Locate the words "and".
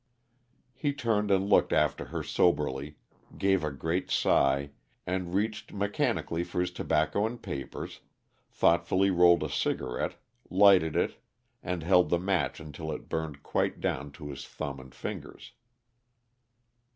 1.29-1.47, 5.05-5.35, 7.27-7.39, 11.61-11.83, 14.79-14.95